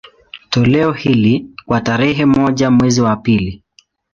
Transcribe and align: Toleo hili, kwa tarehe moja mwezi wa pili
Toleo 0.49 0.91
hili, 0.91 1.45
kwa 1.65 1.81
tarehe 1.81 2.25
moja 2.25 2.71
mwezi 2.71 3.01
wa 3.01 3.15
pili 3.17 3.63